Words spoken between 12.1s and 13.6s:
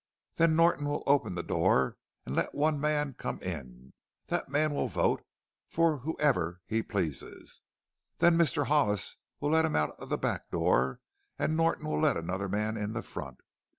another man in the front.